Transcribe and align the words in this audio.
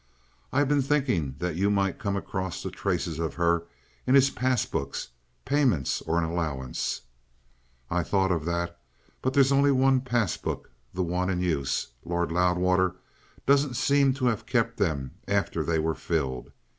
"I've 0.51 0.67
been 0.67 0.81
thinking 0.81 1.35
that 1.37 1.57
you 1.57 1.69
might 1.69 1.99
come 1.99 2.15
across 2.17 2.63
traces 2.63 3.19
of 3.19 3.35
her 3.35 3.67
in 4.07 4.15
his 4.15 4.31
pass 4.31 4.65
books 4.65 5.09
payments 5.45 6.01
or 6.01 6.17
an 6.17 6.23
allowance." 6.23 7.01
"I 7.87 8.01
thought 8.01 8.31
of 8.31 8.43
that. 8.45 8.79
But 9.21 9.35
there's 9.35 9.51
only 9.51 9.71
one 9.71 10.01
passbook, 10.01 10.71
the 10.91 11.03
one 11.03 11.29
in 11.29 11.39
use. 11.39 11.89
Lord 12.03 12.31
Loudwater 12.31 12.95
doesn't 13.45 13.75
seem 13.75 14.11
to 14.15 14.25
have 14.25 14.47
kept 14.47 14.77
them 14.77 15.11
after 15.27 15.63
they 15.63 15.77
were 15.77 15.93
filled. 15.93 16.51